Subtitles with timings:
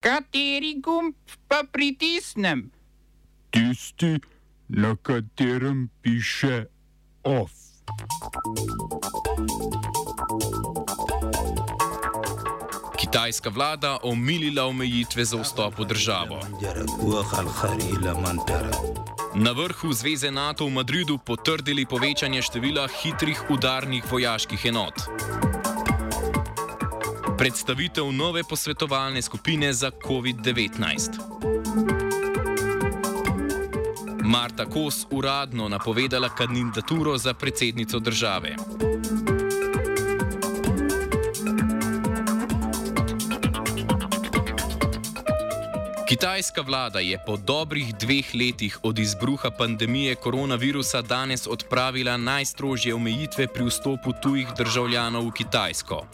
[0.00, 1.14] Kateri gumb
[1.48, 2.70] pa pritisnem?
[3.50, 4.16] Tisti,
[4.68, 6.64] na katerem piše
[7.22, 7.52] OF.
[12.96, 16.40] Kitajska vlada omilila omejitve za vstop v državo.
[19.34, 24.94] Na vrhu Zveze NATO v Madridu potrdili povečanje števila hitrih udarnih vojaških enot.
[27.40, 31.10] Predstavitev nove posvetovalne skupine za COVID-19.
[34.24, 38.56] Marta Kos uradno napovedala kandidaturo za predsednico države.
[46.10, 53.46] Kitajska vlada je po dobrih dveh letih od izbruha pandemije koronavirusa danes odpravila najstrožje omejitve
[53.46, 56.06] pri vstopu tujih državljanov v Kitajsko.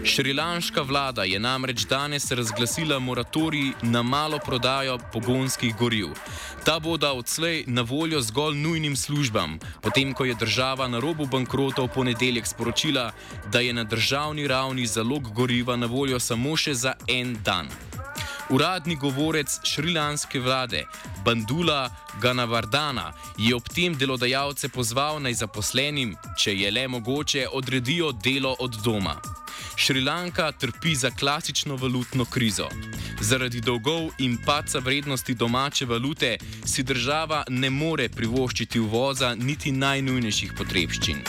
[0.00, 6.16] Šrilanška vlada je namreč danes razglasila moratorij na malo prodajo pogonskih goriv.
[6.64, 11.84] Ta bodo odslej na voljo zgolj nujnim službam, potem ko je država na robu bankrota
[11.84, 13.10] v ponedeljek sporočila,
[13.52, 17.68] da je na državni ravni zalog goriva na voljo samo še za en dan.
[18.52, 20.84] Uradni govorec šrilanske vlade
[21.24, 28.52] Bandula Ganavardana je ob tem delodajalce pozval naj zaposlenim, če je le mogoče, odredijo delo
[28.60, 29.16] od doma.
[29.76, 32.68] Šrilanka trpi za klasično valutno krizo.
[33.20, 40.52] Zaradi dolgov in paca vrednosti domače valute si država ne more privoščiti uvoza niti najnujnejših
[40.58, 41.24] potrebščin.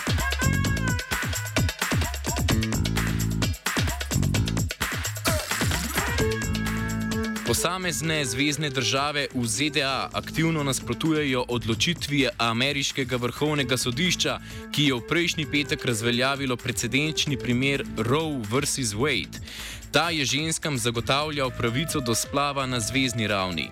[7.47, 14.37] Posamezne zvezdne države v ZDA aktivno nasprotujejo odločitvi ameriškega vrhovnega sodišča,
[14.71, 18.95] ki je v prejšnji petek razveljavilo precedenčni primer Roe vs.
[18.95, 19.43] Wade.
[19.91, 23.69] Ta je ženskam zagotavljal pravico do splava na zvezdni ravni.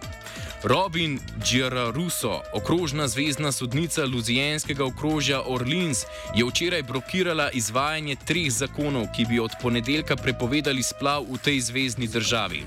[0.63, 6.05] Robin Giararuso, okrožna zvezdna sodnica Luzijanskega okrožja Orleans,
[6.35, 12.07] je včeraj blokirala izvajanje treh zakonov, ki bi od ponedeljka prepovedali splav v tej zvezdni
[12.07, 12.63] državi.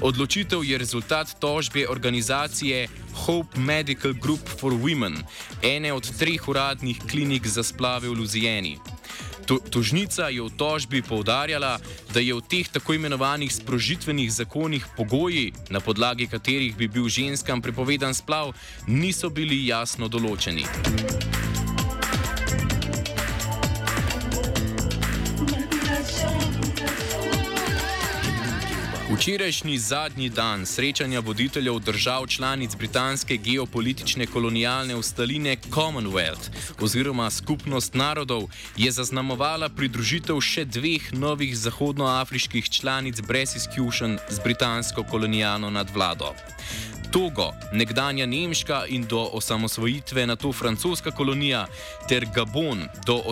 [0.00, 5.20] Odločitev je rezultat tožbe organizacije Hope Medical Group for Women,
[5.62, 8.78] ene od treh uradnih klinik za splave v Luzijani.
[9.48, 11.80] To, tožnica je v tožbi povdarjala,
[12.12, 17.64] da je v teh tako imenovanih sprožitvenih zakonih pogoji, na podlagi katerih bi bil ženskam
[17.64, 18.52] prepovedan splav,
[18.84, 20.68] niso bili jasno določeni.
[29.28, 36.48] Včerajšnji zadnji dan srečanja voditeljev držav članic britanske geopolitične kolonialne ustaline Commonwealth
[36.80, 45.04] oziroma Skupnost narodov je zaznamovala pridružitev še dveh novih zahodnoafriških članic brez izkušenj z britansko
[45.04, 46.32] kolonialno nadvlado.
[47.12, 51.66] Togo, nekdanja nemška in do osamosvojitve na to francoska kolonija,
[52.08, 53.22] ter Gabon, do,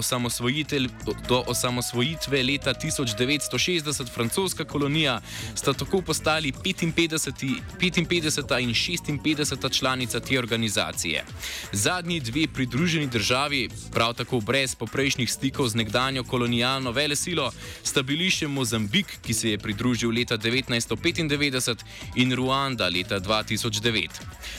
[1.29, 5.21] do osamosvojitve leta 1960 francoska kolonija,
[5.55, 7.61] sta tako postali 55.
[7.81, 9.09] 55.
[9.09, 9.79] in 56.
[9.79, 11.25] članica te organizacije.
[11.73, 18.31] Zadnji dve pridruženi državi, prav tako brez poprejšnjih stikov z nekdanjo kolonialno velesilo, sta bili
[18.31, 23.67] še Mozambik, ki se je pridružil leta 1995, in Ruanda leta 2000.
[23.81, 24.11] 2009.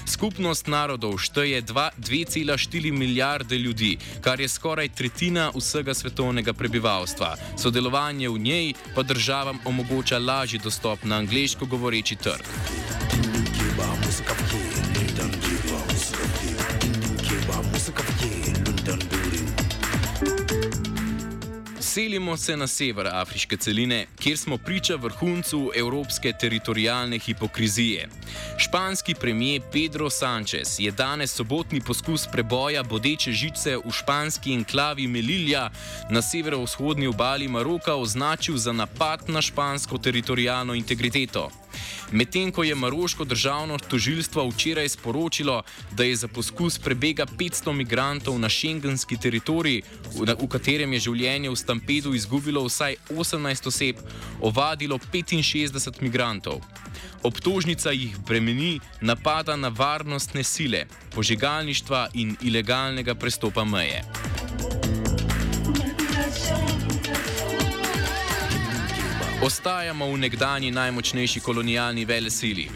[0.06, 7.36] Skupnost narodov šteje 2,4 milijarde ljudi, kar je skoraj tretjina vsega svetovnega prebivalstva.
[7.58, 12.46] Sodelovanje v njej pa državam omogoča lažji dostop na angliško govoreči trg.
[21.98, 28.10] Selimo se na sever afriške celine, kjer smo priča vrhuncu evropske teritorijalne hipokrizije.
[28.58, 35.70] Španski premijer Pedro Sánchez je danes sobotni poskus preboja bodeče žice v španski enklavi Melilja
[36.10, 41.50] na severovzhodni obali Maroka označil za napad na špansko teritorijalno integriteto.
[42.12, 48.40] Medtem ko je Maroško državno tožilstvo včeraj sporočilo, da je za poskus prebega 500 migrantov
[48.40, 49.82] na šengenski teritorij,
[50.16, 54.00] v, katerem je življenje v Stampedu izgubilo vsaj 18 oseb,
[54.42, 56.62] ovadilo 65 migrantov.
[57.24, 64.04] Obtožnica jih bremeni napada na varnostne sile, požigalništva in ilegalnega prestopa meje.
[69.38, 72.70] Ostajamo v nekdani najmočnejši kolonialni velesili.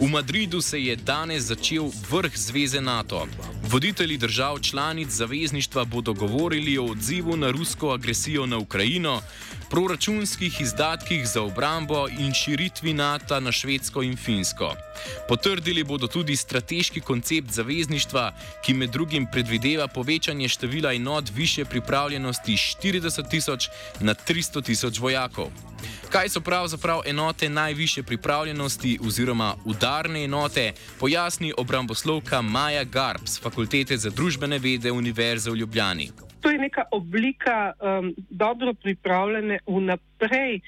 [0.00, 3.26] V Madridu se je danes začel vrh Zveze NATO.
[3.70, 9.20] Voditelji držav članic zavezništva bodo govorili o odzivu na rusko agresijo na Ukrajino,
[9.70, 14.74] proračunskih izdatkih za obrambo in širitvi NATO na Švedsko in Finsko.
[15.28, 18.32] Potrdili bodo tudi strateški koncept zavezništva,
[18.64, 23.68] ki med drugim predvideva povečanje števila enot više pripravljenosti 40 tisoč
[24.00, 25.46] na 300 tisoč vojakov.
[26.10, 33.96] Kaj so pravzaprav enote najviše pripravljenosti oziroma udarne enote, pojasni obramboslovka Maja Garb z Fakultete
[33.96, 36.27] za družbene vede Univerze v Ljubljani.
[36.40, 40.60] To je neka oblika um, dobro pripravljene, vnaprej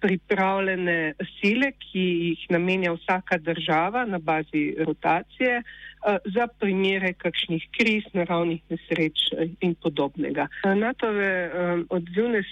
[0.00, 8.04] pripravljene sile, ki jih namenja vsaka država na bazi rotacije uh, za primere kakšnih kriz,
[8.12, 9.28] naravnih nesreč
[9.60, 10.48] in podobnega.
[10.64, 12.42] NATO-ve um, odzivne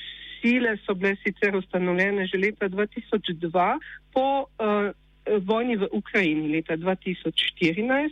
[0.41, 3.79] sile so bile sicer ustanovljene že leta 2002
[4.13, 4.93] po uh,
[5.45, 8.11] vojni v Ukrajini leta 2014,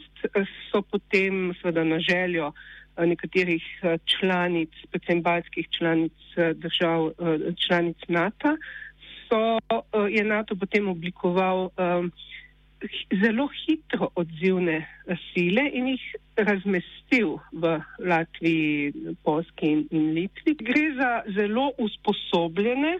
[0.71, 6.13] so potem seveda na željo uh, nekaterih uh, članic, predvsem baljskih članic
[6.55, 7.13] držav, uh,
[7.67, 8.57] članic NATO,
[9.29, 9.59] so,
[10.09, 12.13] je NATO potem oblikoval um,
[13.23, 14.89] zelo hitro odzivne
[15.33, 16.05] sile in jih
[16.37, 18.93] razmestil v Latviji,
[19.25, 20.55] Polski in, in Litvi.
[20.55, 22.99] Gre za zelo usposobljene,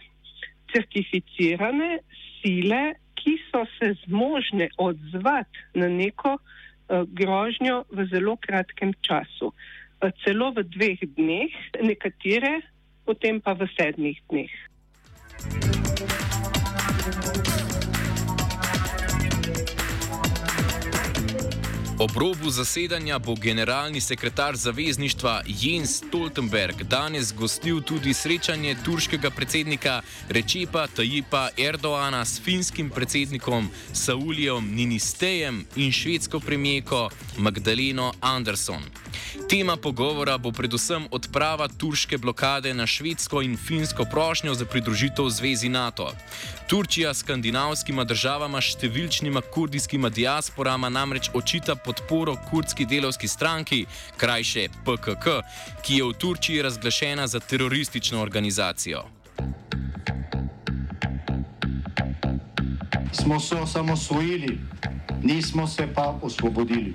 [0.73, 1.99] certificirane
[2.41, 9.53] sile, ki so se zmožne odzvati na neko uh, grožnjo v zelo kratkem času.
[9.55, 12.67] Uh, celo v dveh dneh, nekatere
[13.07, 14.53] potem pa v sedmih dneh.
[22.03, 30.01] Ob robu zasedanja bo generalni sekretar zavezništva Jens Stoltenberg danes gostil tudi srečanje turškega predsednika
[30.29, 38.83] Rečepa Tajipa Erdoana s finskim predsednikom Saulijem Ninistejem in švedsko premijeko Magdaleno Anderson.
[39.49, 45.69] Tema pogovora bo predvsem odprava turške blokade na švedsko in finsko prošnjo za pridružitev zvezi
[45.69, 46.13] NATO.
[46.67, 53.85] Turčija skandinavskima državama številčnima kurdijskima diasporama namreč očita podporo kurdski delovski stranki,
[54.17, 55.41] krajše PKK,
[55.83, 59.05] ki je v Turčiji razglašena za teroristično organizacijo.
[63.13, 64.59] Smo se osamosvojili,
[65.23, 66.95] nismo se pa osvobodili.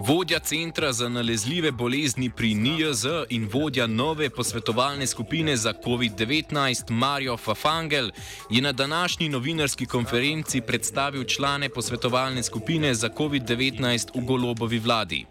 [0.07, 7.37] Vodja centra za nalezljive bolezni pri NIJZ in vodja nove posvetovalne skupine za COVID-19 Mario
[7.37, 8.11] Fafangel
[8.51, 15.25] je na današnji novinarski konferenci predstavil člane posvetovalne skupine za COVID-19 v golobovi vladi.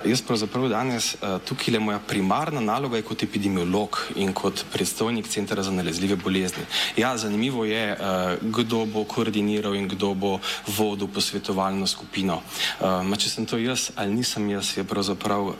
[0.00, 1.10] Jaz pravzaprav danes
[1.44, 6.64] tukaj le moja primarna naloga je kot epidemiolog in kot predstojnik Centra za nalezljive bolezni.
[6.96, 7.96] Ja, zanimivo je,
[8.40, 10.38] kdo bo koordiniral in kdo bo
[10.76, 12.40] vodil posvetovalno skupino.
[12.80, 15.52] Ma če sem to jaz ali nisem jaz, je pravzaprav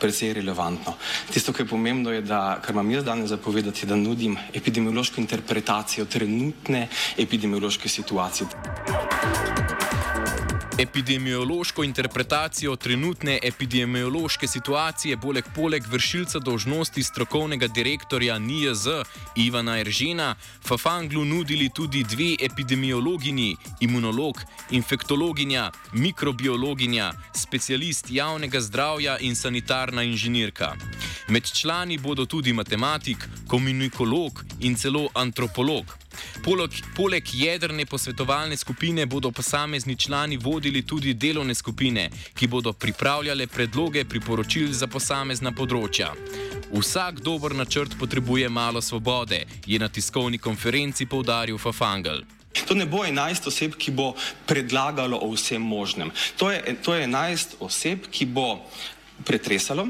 [0.00, 0.96] precej relevantno.
[1.30, 6.10] Tisto, kar je pomembno, je, da, kar imam jaz danes zapovedati, da nudim epidemiološko interpretacijo
[6.10, 9.57] trenutne epidemiološke situacije.
[10.78, 18.86] Epidemiološko interpretacijo trenutne epidemiološke situacije poleg, poleg vršilca dožnosti strokovnega direktorja NIJZ
[19.36, 20.34] Ivana Eržena
[20.66, 24.36] Fafanglu nudili tudi dve epidemiologinji, imunolog,
[24.70, 30.74] infektologinja, mikrobiologinja, specialist javnega zdravja in sanitarna inženirka.
[31.28, 36.07] Med člani bodo tudi matematik, komunikolog in celo antropolog.
[36.44, 43.46] Poleg, poleg jedrne posvetovalne skupine bodo posamezni člani vodili tudi delovne skupine, ki bodo pripravljale
[43.46, 46.14] predloge priporočil za posamezna področja.
[46.72, 52.22] Vsak dober načrt potrebuje malo svobode, je na tiskovni konferenci poudaril Fafangel.
[52.66, 54.14] To ne bo 11 oseb, ki bo
[54.46, 56.10] predlagalo o vsem možnem.
[56.36, 58.58] To je, to je 11 oseb, ki bo
[59.24, 59.88] pretresalo,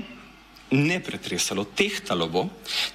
[0.71, 2.45] ne pretresalo, tehtalo bo,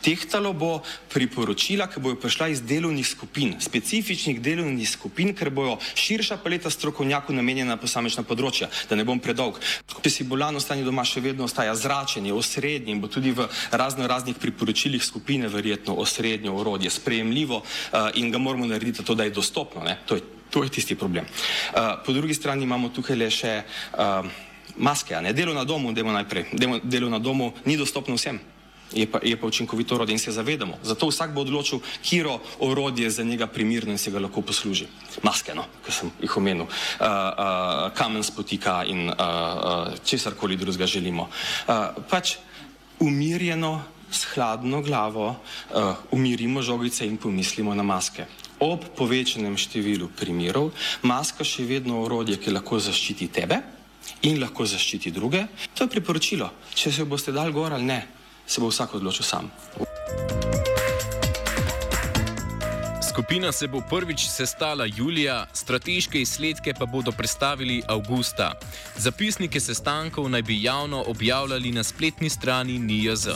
[0.02, 6.38] tehtalo bo priporočila, ki bojo prišla iz delovnih skupin, specifičnih delovnih skupin, ker bojo širša
[6.44, 9.58] paleta strokovnjakov namenjena na posamečna področja, da ne bom predolg.
[10.04, 14.08] Če si bolan ostane doma, še vedno ostaja zračenje, osrednje in bo tudi v razno
[14.08, 19.34] raznih priporočilih skupine verjetno osrednje orodje, sprejemljivo uh, in ga moramo narediti to, da je
[19.34, 19.86] dostopno.
[20.06, 20.22] To je,
[20.54, 21.26] to je tisti problem.
[21.26, 23.62] Uh, po drugi strani imamo tukaj le še
[23.98, 26.46] uh, maske, ne delo na domu, demo najprej.
[26.54, 28.40] Demo, delo na domu ni dostopno vsem,
[28.94, 30.78] je pa, je pa učinkovito orodje in se zavedamo.
[30.84, 34.88] Zato vsak bo odločil, kiro orodje za njega primirno in se ga lahko posluži.
[35.24, 40.88] Maske, no, ki sem jih omenil, uh, uh, kamen spotika in uh, uh, česarkoli drugega
[40.88, 41.30] želimo.
[41.68, 42.38] Uh, pač
[43.00, 43.82] umirjeno,
[44.14, 48.26] s hladno glavo uh, umirimo žogice in pomislimo na maske.
[48.60, 50.70] Ob povečanem številu primerov,
[51.02, 53.58] maska še vedno orodje, ki lahko zaščiti tebe,
[54.22, 55.46] in lahko zaščiti druge.
[55.76, 56.50] To je priporočilo.
[56.74, 58.00] Če se boste dal gor ali ne,
[58.48, 59.52] se bo vsak odločil sam.
[63.14, 68.54] Skupina se bo prvič sestala julija, strateške izsledke pa bodo predstavili avgusta.
[68.98, 73.28] Zapisnike sestankov naj bi javno objavljali na spletni strani NIJZ.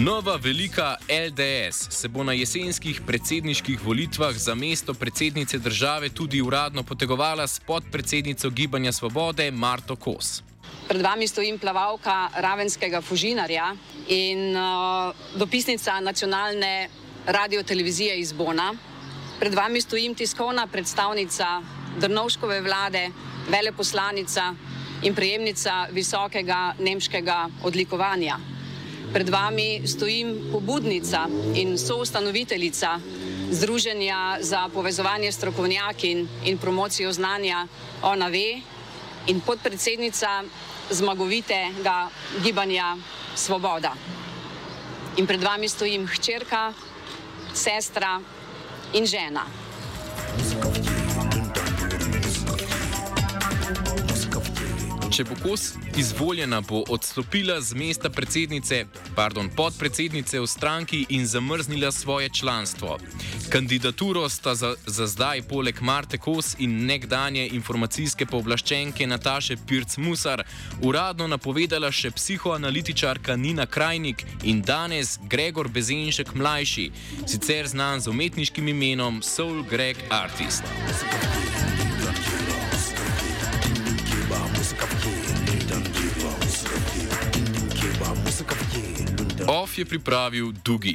[0.00, 6.82] Nova velika LDS se bo na jesenskih predsedniških volitvah za mesto predsednice države tudi uradno
[6.82, 10.42] potegovala s podpredsednico Gibanja Svobode Marto Kos.
[10.88, 13.74] Pred vami stojim plavalka Ravenskega Fužinarja
[14.08, 16.88] in uh, dopisnica nacionalne
[17.26, 18.74] radiotelevizije iz Bona.
[19.40, 21.62] Pred vami stojim tiskovna predstavnica
[21.98, 23.10] Drnovškove vlade,
[23.50, 24.54] veleposlanica
[25.02, 28.59] in prejemnica visokega nemškega odlikovanja.
[29.12, 33.00] Pred vami stojim pobudnica in soustanoviteljica
[33.50, 37.66] Združenja za povezovanje strokovnjaki in promocijo znanja
[38.02, 38.60] Ona ve
[39.26, 40.42] in podpredsednica
[40.90, 42.08] zmagovitega
[42.44, 42.96] gibanja
[43.34, 43.94] Svoboda.
[45.16, 46.72] In pred vami stojim hčerka,
[47.54, 48.20] sestra
[48.92, 49.42] in žena.
[55.10, 58.84] Če bo kos izvoljena, bo odstopila z mesta predsednice,
[59.16, 62.98] pardon, podpredsednice v stranki in zamrznila svoje članstvo.
[63.48, 70.42] Kandidaturo sta za, za zdaj poleg Marte Kos in nekdanje informacijske povlaščenke Nataše Pirc-Musar
[70.82, 76.90] uradno napovedala še psihoanalitičarka Nina Krajnik in danes Gregor Bezenšek mlajši,
[77.26, 80.64] sicer znan z umetniškim imenom Soul Greg Artist.
[89.50, 90.94] Off je pripravil Dugi.